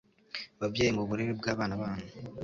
[0.59, 2.07] Babyeyi, mu burere bw'abana banyu,